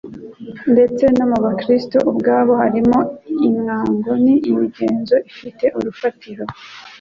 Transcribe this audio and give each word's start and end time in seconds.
Ndetse 0.73 1.03
no 1.17 1.25
mu 1.31 1.37
bakristo 1.45 1.97
ubwabo, 2.09 2.51
hariho 2.61 2.97
imuango 3.47 4.11
n'imigenzo 4.23 5.15
ifite 5.29 5.65
urufatiro 5.77 6.43